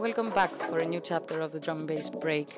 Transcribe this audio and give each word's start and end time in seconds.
Welcome 0.00 0.30
back 0.30 0.50
for 0.50 0.78
a 0.78 0.86
new 0.86 1.00
chapter 1.00 1.40
of 1.40 1.50
the 1.50 1.58
Drum 1.58 1.84
Bass 1.84 2.08
Break, 2.08 2.48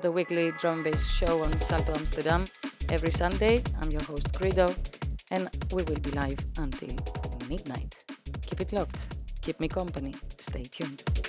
the 0.00 0.10
weekly 0.10 0.50
drum 0.58 0.82
bass 0.82 1.08
show 1.08 1.40
on 1.40 1.52
Salto 1.60 1.92
Amsterdam. 1.94 2.46
Every 2.88 3.12
Sunday, 3.12 3.62
I'm 3.80 3.92
your 3.92 4.02
host 4.02 4.34
Credo, 4.34 4.74
and 5.30 5.48
we 5.72 5.84
will 5.84 6.00
be 6.00 6.10
live 6.10 6.40
until 6.58 6.96
midnight. 7.48 7.94
Keep 8.42 8.60
it 8.62 8.72
locked, 8.72 9.06
keep 9.40 9.60
me 9.60 9.68
company, 9.68 10.14
stay 10.38 10.64
tuned. 10.64 11.19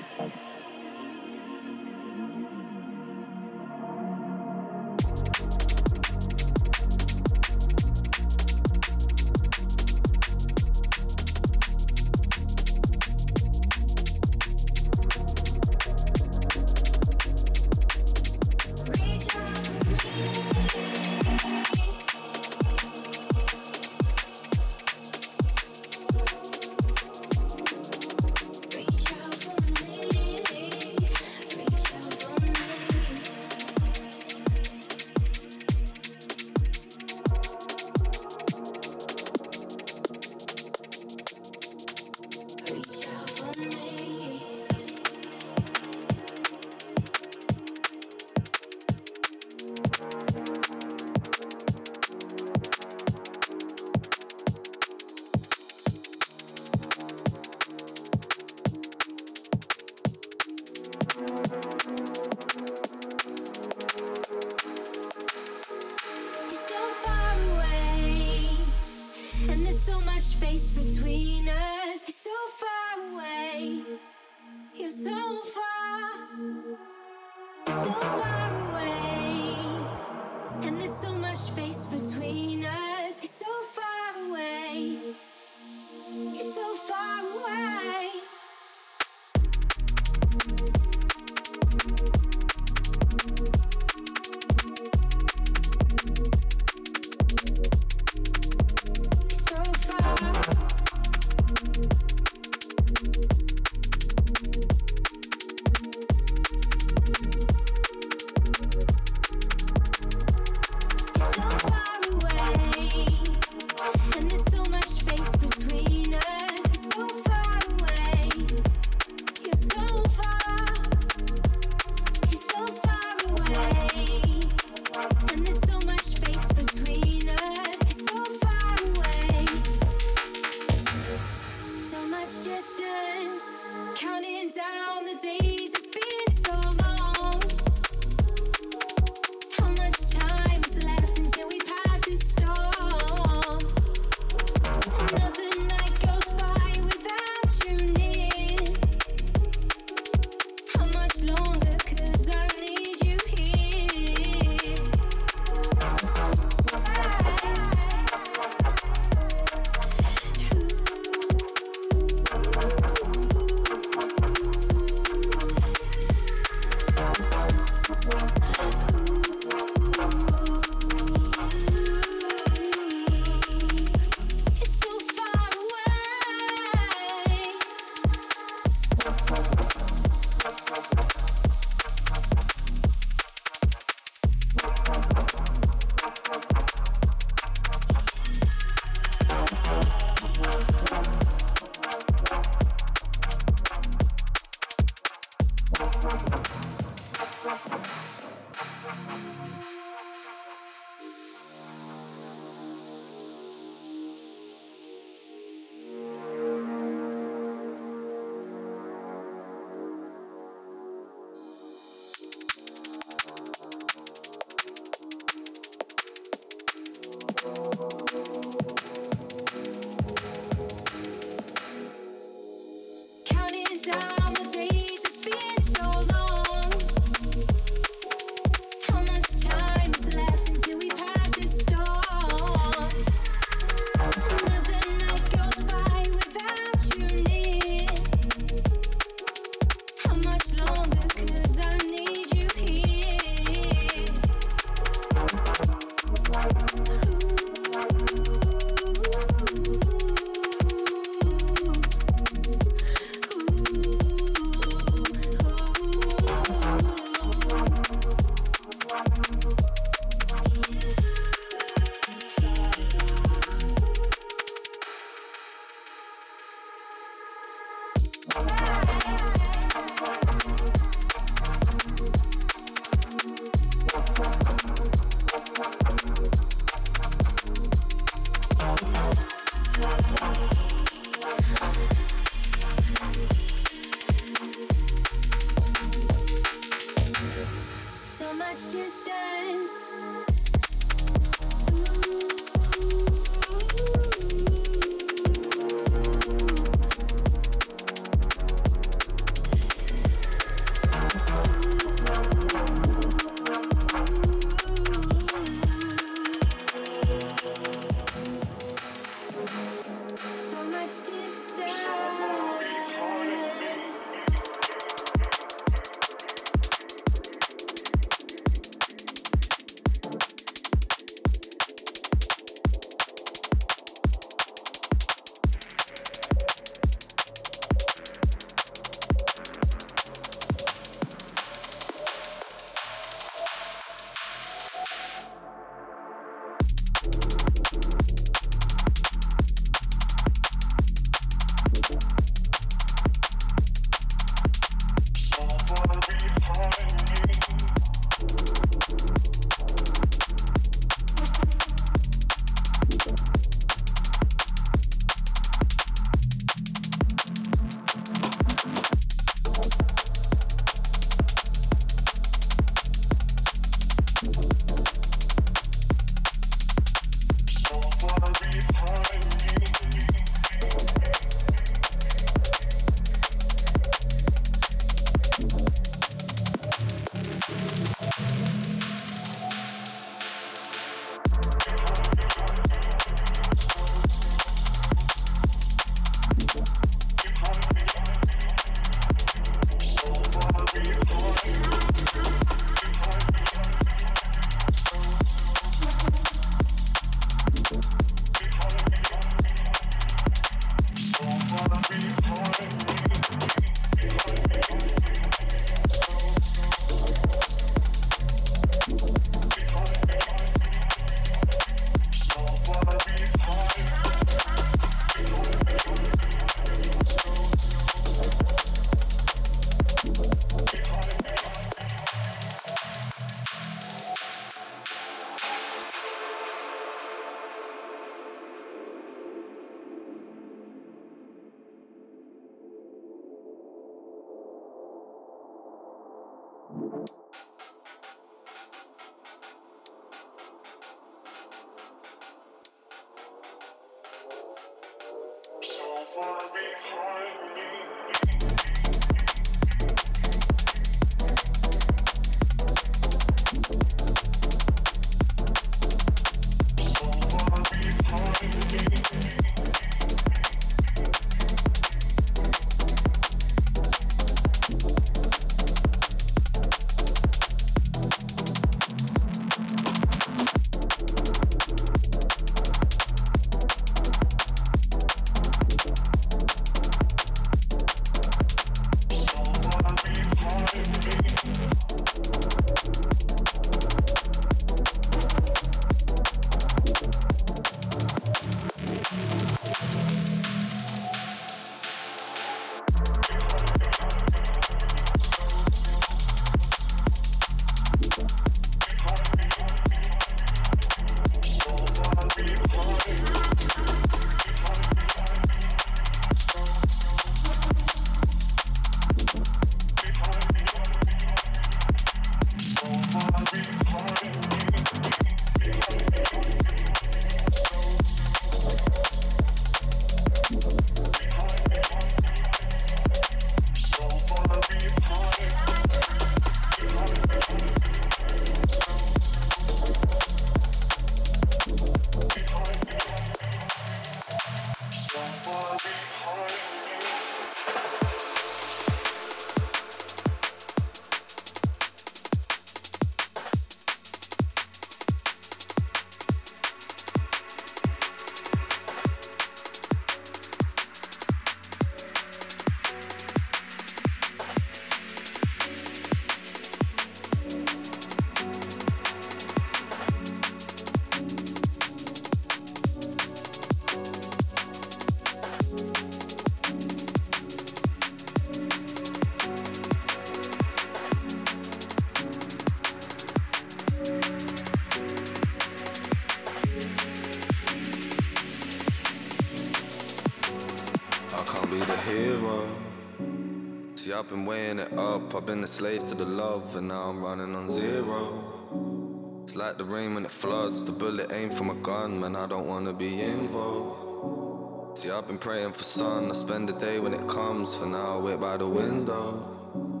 Been 584.31 584.45
weighing 584.45 584.79
it 584.79 584.93
up. 584.97 585.35
I've 585.35 585.45
been 585.45 585.61
a 585.61 585.67
slave 585.67 586.07
to 586.07 586.15
the 586.15 586.23
love, 586.23 586.77
and 586.77 586.87
now 586.87 587.09
I'm 587.09 587.21
running 587.21 587.53
on 587.53 587.69
zero. 587.69 589.41
It's 589.43 589.57
like 589.57 589.77
the 589.77 589.83
rain 589.83 590.15
when 590.15 590.23
it 590.23 590.31
floods. 590.31 590.85
The 590.85 590.93
bullet 590.93 591.33
aimed 591.33 591.53
from 591.53 591.69
a 591.69 591.75
gun, 591.75 592.21
man. 592.21 592.37
I 592.37 592.47
don't 592.47 592.65
wanna 592.65 592.93
be 592.93 593.21
involved. 593.21 594.97
See, 594.97 595.11
I've 595.11 595.27
been 595.27 595.37
praying 595.37 595.73
for 595.73 595.83
sun. 595.83 596.31
I 596.31 596.33
spend 596.33 596.69
the 596.69 596.73
day 596.73 596.99
when 596.99 597.13
it 597.13 597.27
comes. 597.27 597.75
For 597.75 597.85
now, 597.85 598.19
I 598.19 598.21
wait 598.21 598.39
by 598.39 598.55
the 598.55 598.67
window. 598.67 600.00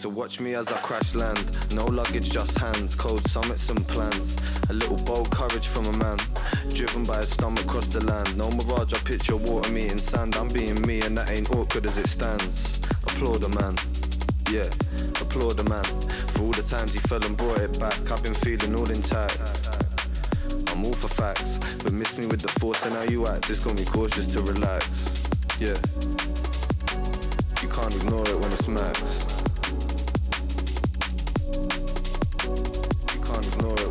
So 0.00 0.08
watch 0.08 0.40
me 0.40 0.54
as 0.54 0.66
I 0.72 0.78
crash 0.78 1.14
land. 1.14 1.74
No 1.74 1.84
luggage, 1.84 2.30
just 2.30 2.58
hands. 2.58 2.94
Cold 2.94 3.20
summits 3.28 3.68
and 3.68 3.86
plans. 3.86 4.34
A 4.70 4.72
little 4.72 4.96
bold 4.96 5.30
courage 5.30 5.68
from 5.68 5.84
a 5.84 5.92
man. 5.98 6.16
Driven 6.72 7.04
by 7.04 7.18
his 7.18 7.28
stomach 7.28 7.62
across 7.66 7.88
the 7.88 8.02
land. 8.06 8.34
No 8.38 8.48
mirage, 8.48 8.94
I 8.94 8.98
picture 9.04 9.36
water 9.36 9.70
meeting 9.70 9.98
sand. 9.98 10.36
I'm 10.36 10.48
being 10.48 10.80
me, 10.86 11.02
and 11.02 11.18
that 11.18 11.30
ain't 11.30 11.50
awkward 11.50 11.84
as 11.84 11.98
it 11.98 12.08
stands. 12.08 12.80
Applaud 13.02 13.44
a 13.44 13.50
man. 13.50 13.76
Yeah, 14.48 14.72
applaud 15.20 15.60
a 15.60 15.68
man. 15.68 15.84
For 16.32 16.44
all 16.44 16.56
the 16.56 16.64
times 16.64 16.94
he 16.94 16.98
fell 17.00 17.22
and 17.22 17.36
brought 17.36 17.60
it 17.60 17.78
back. 17.78 18.10
I've 18.10 18.24
been 18.24 18.32
feeling 18.32 18.72
all 18.80 18.88
intact. 18.88 19.36
I'm 20.72 20.82
all 20.82 20.96
for 20.96 21.12
facts, 21.12 21.58
but 21.84 21.92
miss 21.92 22.16
me 22.16 22.24
with 22.26 22.40
the 22.40 22.48
force 22.56 22.86
and 22.86 22.94
how 22.94 23.02
you 23.02 23.26
act. 23.26 23.48
Just 23.48 23.66
got 23.66 23.76
me 23.76 23.84
cautious 23.84 24.28
to 24.28 24.40
relax. 24.40 25.12
Yeah, 25.60 25.76
you 27.60 27.68
can't 27.68 27.94
ignore 28.00 28.24
it 28.24 28.40
when 28.40 28.48
it's 28.48 28.66
max. 28.66 29.29
Ignore 33.46 33.80
it 33.80 33.89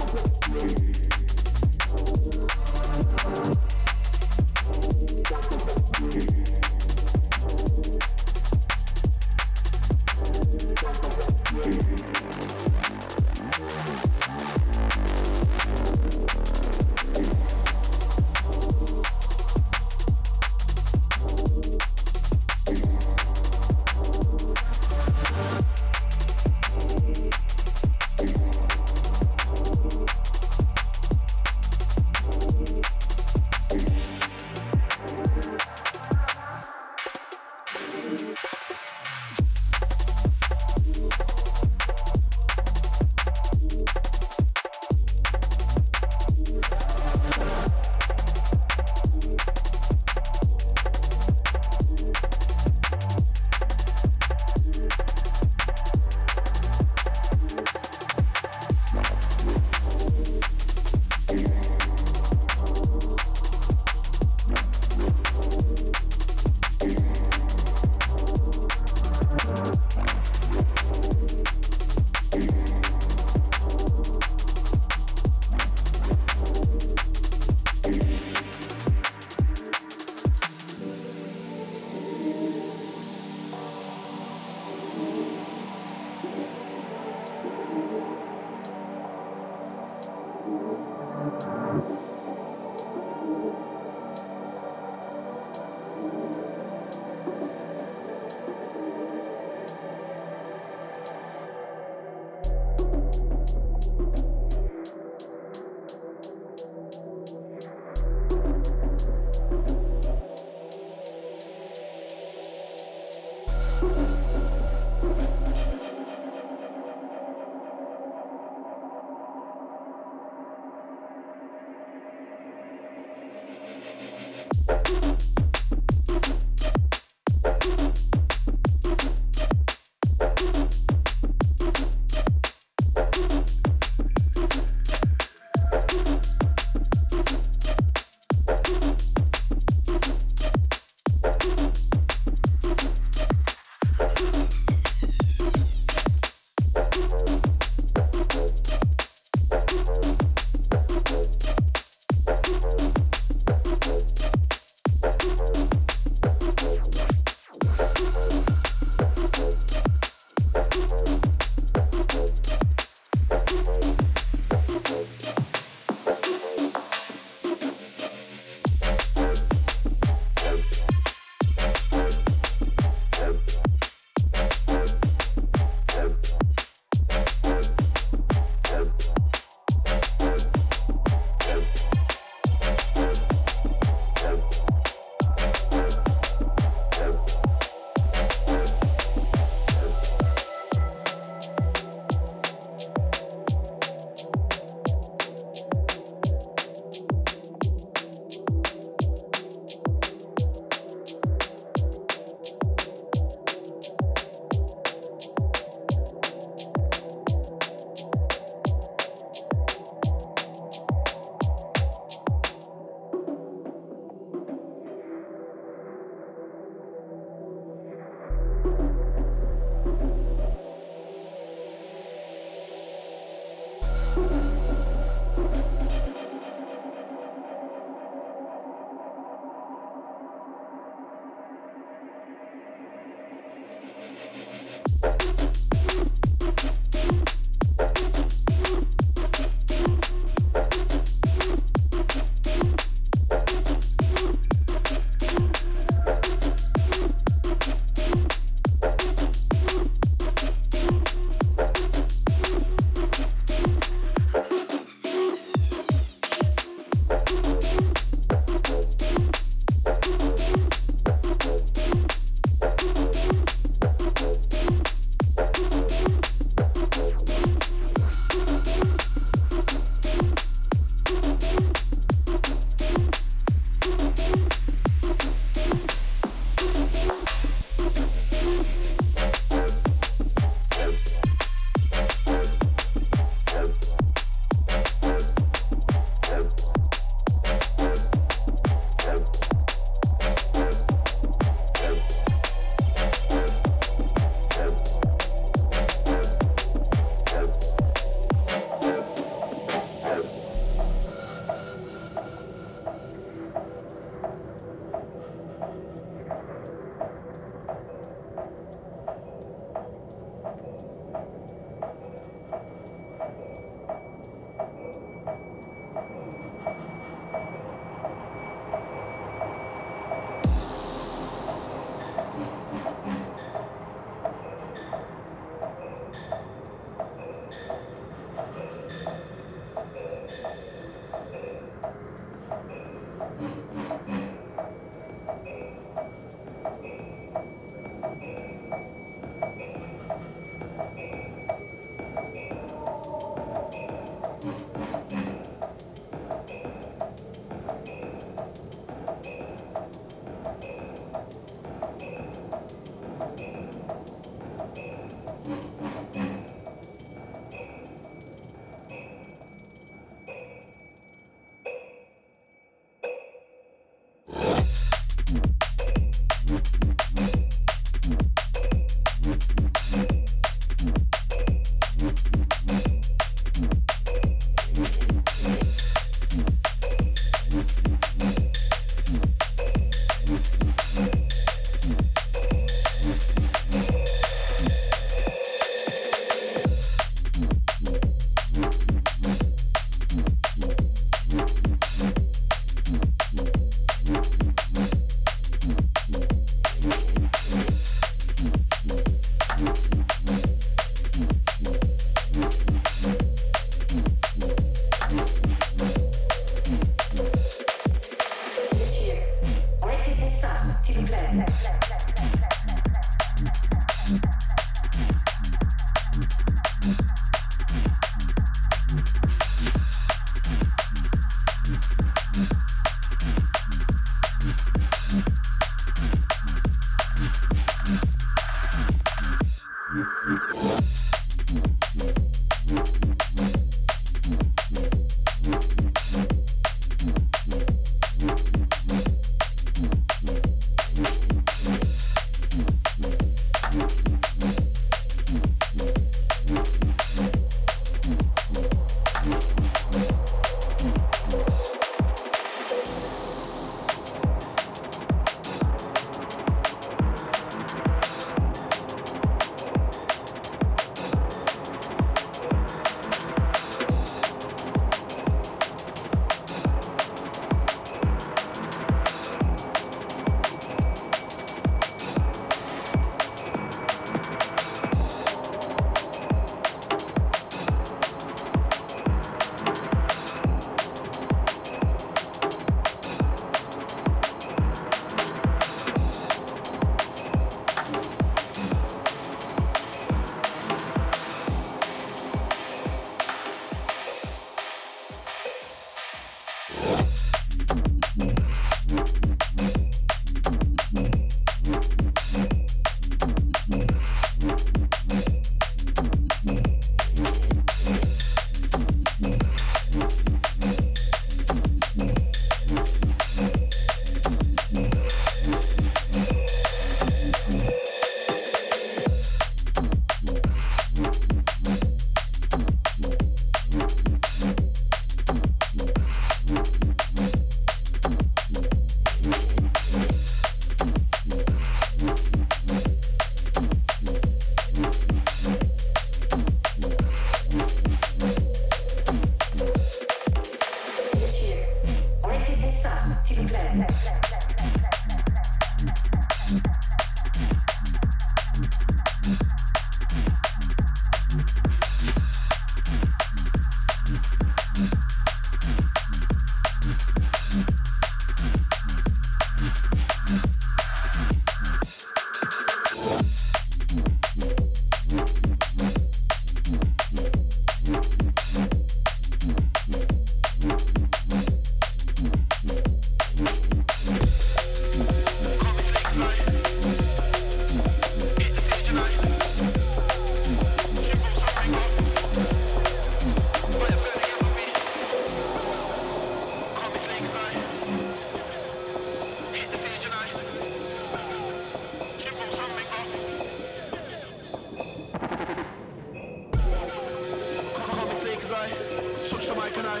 the 599.48 599.54
mic 599.54 599.76
and 599.78 599.86
I 599.86 600.00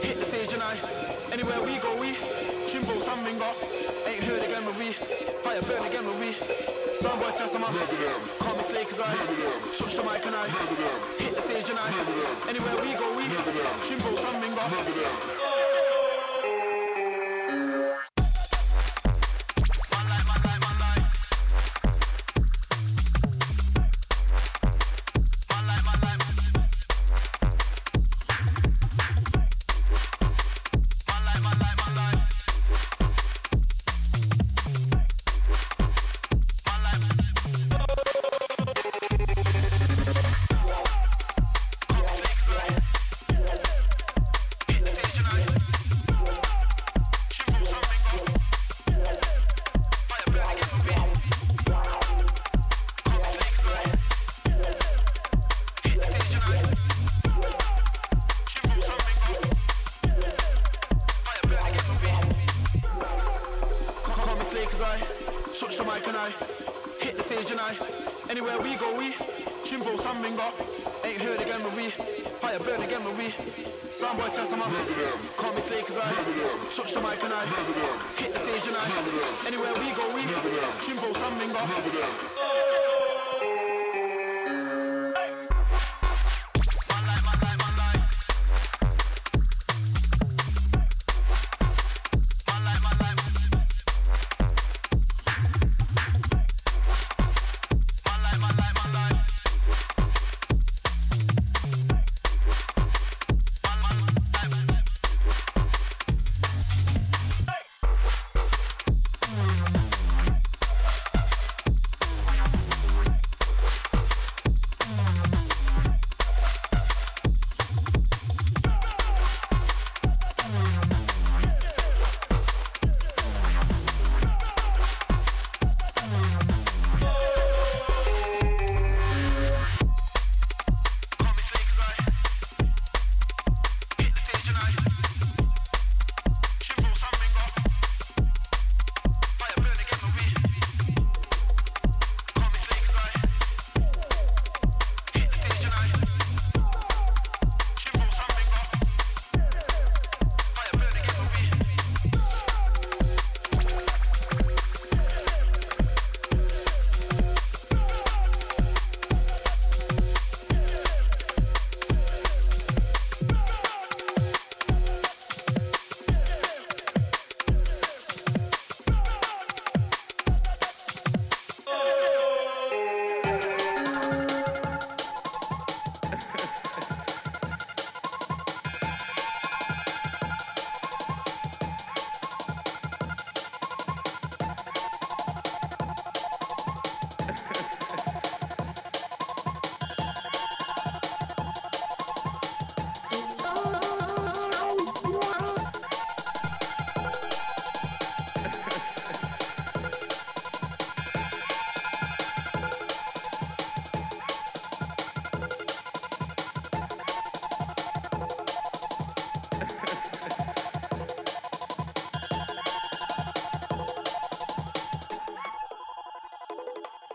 hit 0.00 0.16
the 0.16 0.24
stage 0.24 0.54
and 0.54 0.62
I 0.62 0.72
anywhere 1.32 1.60
we 1.60 1.76
go 1.78 1.92
we 2.00 2.12
chimbo 2.64 2.98
something 3.00 3.36
got. 3.38 3.56
Ain't 4.08 4.24
heard 4.24 4.42
again 4.42 4.64
when 4.64 4.78
we 4.78 4.92
fire 5.44 5.60
burn 5.62 5.84
again 5.84 6.06
when 6.06 6.18
we 6.18 6.32
Soundboy 6.96 7.36
test 7.36 7.52
them 7.52 7.64
up. 7.64 7.74
Call 8.38 8.56
me 8.56 8.62
slay 8.62 8.84
cause 8.84 9.00
I 9.00 9.12
touch 9.76 9.94
the 9.96 10.02
mic 10.02 10.24
and 10.24 10.34
I 10.34 10.48
hit 11.18 11.36
the 11.36 11.42
stage 11.42 11.68
and 11.68 11.78
I 11.78 11.88
anywhere 12.48 12.76
we 12.80 12.94
go 12.96 13.06
we 13.16 13.24
chimbo 13.84 14.16
something 14.16 14.52
got 14.56 15.59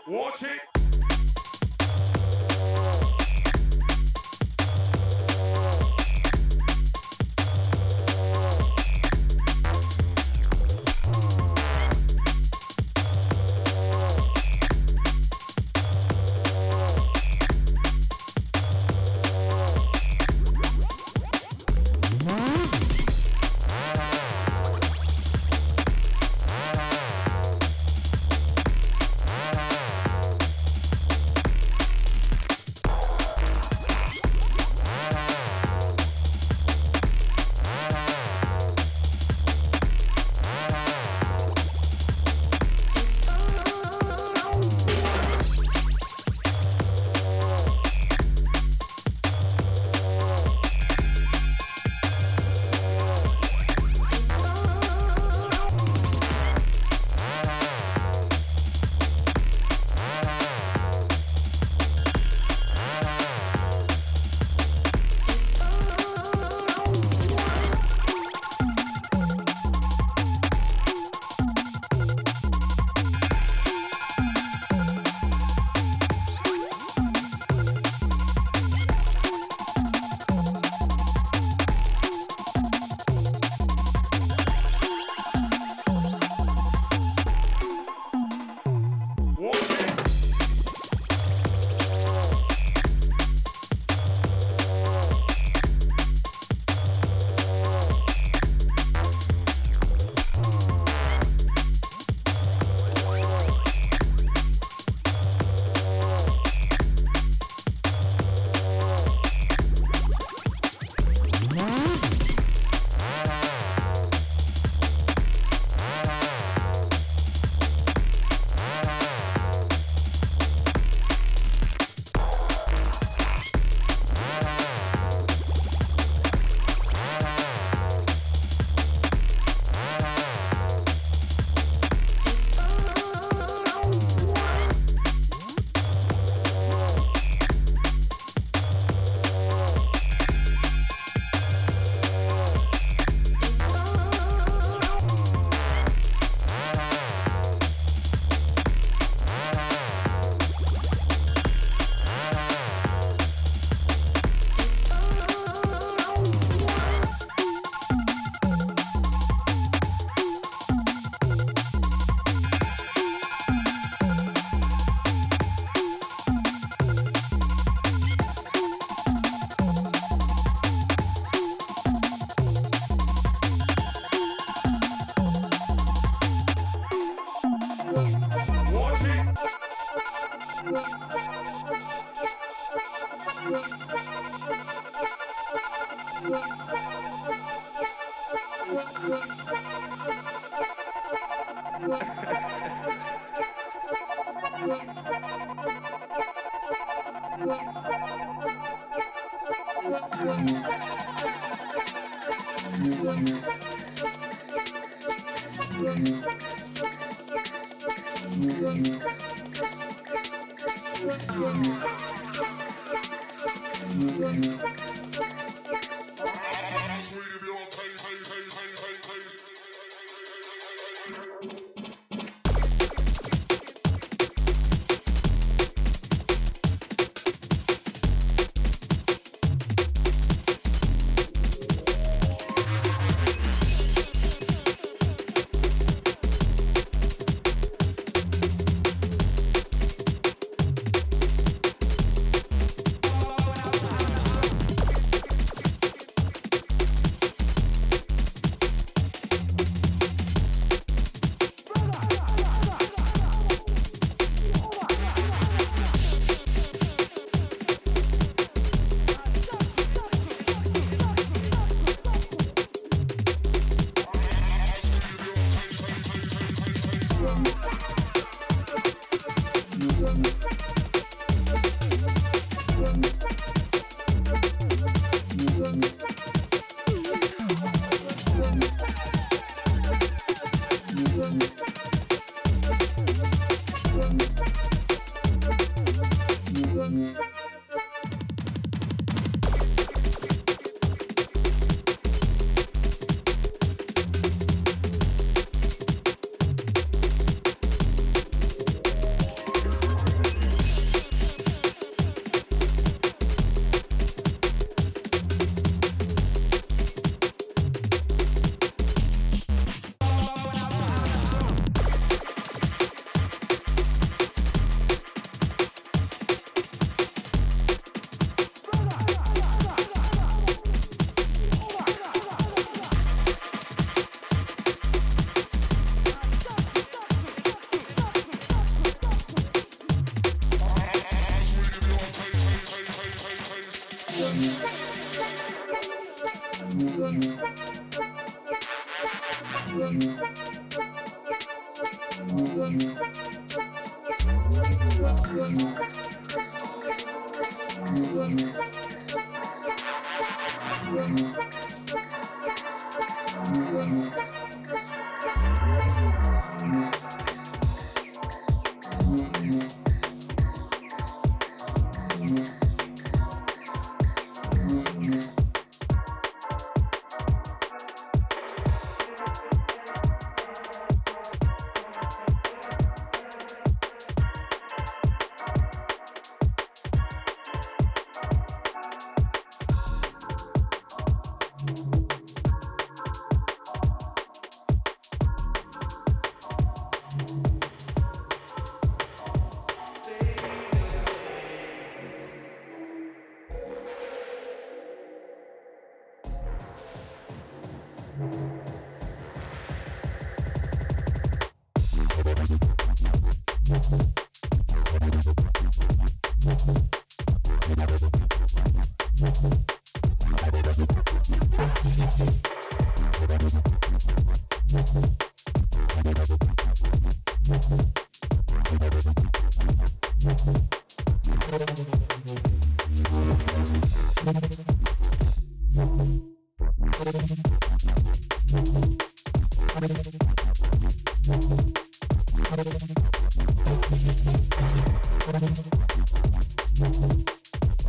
Watch 0.06 0.44
it. 0.44 0.75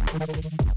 Thank 0.09 0.76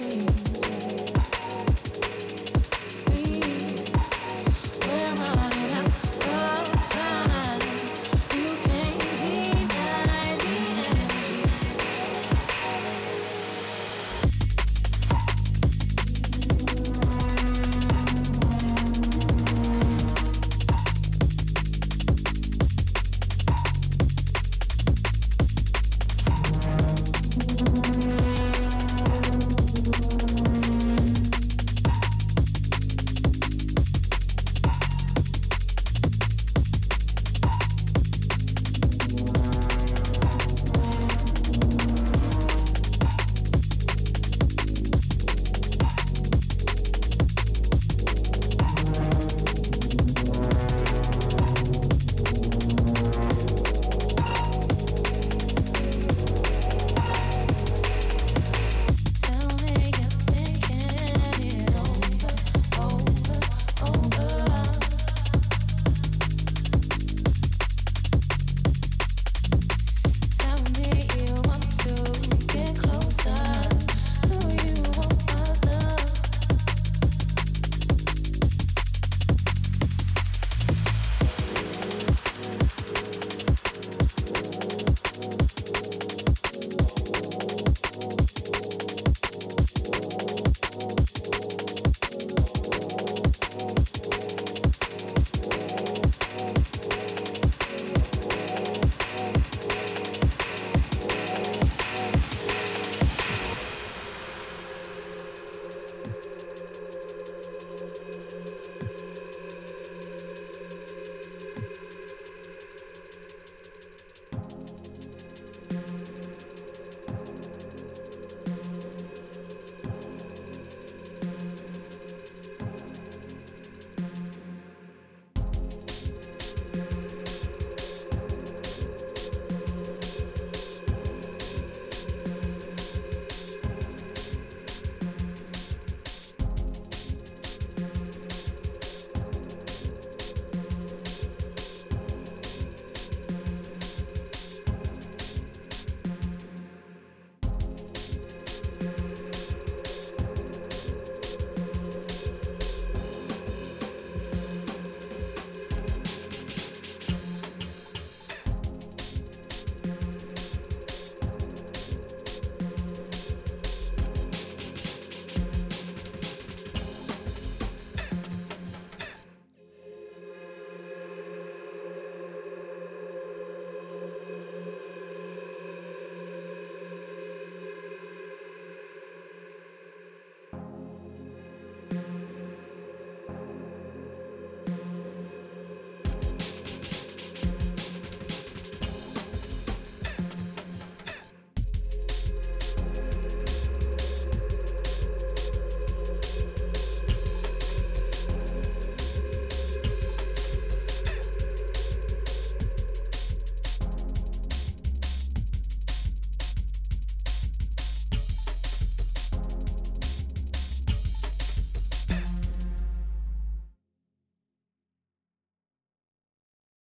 dream. 0.00 0.49